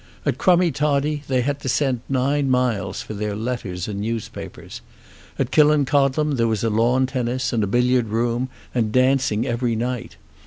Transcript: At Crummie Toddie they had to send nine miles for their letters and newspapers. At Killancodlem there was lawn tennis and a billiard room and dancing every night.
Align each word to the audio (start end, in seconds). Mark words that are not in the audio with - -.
At 0.25 0.39
Crummie 0.39 0.71
Toddie 0.71 1.21
they 1.27 1.41
had 1.41 1.59
to 1.59 1.69
send 1.69 1.99
nine 2.09 2.49
miles 2.49 3.03
for 3.03 3.13
their 3.13 3.35
letters 3.35 3.87
and 3.87 3.99
newspapers. 4.01 4.81
At 5.37 5.51
Killancodlem 5.51 6.37
there 6.37 6.47
was 6.47 6.63
lawn 6.63 7.05
tennis 7.05 7.53
and 7.53 7.63
a 7.63 7.67
billiard 7.67 8.07
room 8.07 8.49
and 8.73 8.91
dancing 8.91 9.45
every 9.45 9.75
night. 9.75 10.15